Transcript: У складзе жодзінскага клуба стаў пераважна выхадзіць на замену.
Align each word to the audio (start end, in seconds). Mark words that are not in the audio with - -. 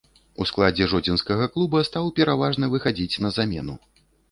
У 0.43 0.45
складзе 0.51 0.87
жодзінскага 0.93 1.45
клуба 1.57 1.83
стаў 1.89 2.09
пераважна 2.19 2.73
выхадзіць 2.75 3.21
на 3.29 3.35
замену. 3.39 3.79